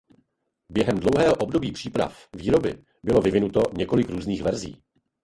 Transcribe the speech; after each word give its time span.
Během 0.69 0.99
dlouhého 0.99 1.35
období 1.35 1.71
příprav 1.71 2.27
výroby 2.35 2.85
bylo 3.03 3.21
vyvinuto 3.21 3.61
několik 3.77 4.09
různých 4.09 4.41
verzí. 4.41 4.83